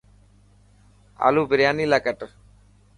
[1.27, 2.19] آلو برياني لاءِ ڪٽ.